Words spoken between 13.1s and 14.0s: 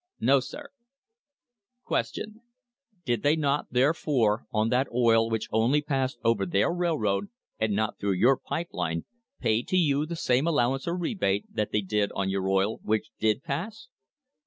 did pass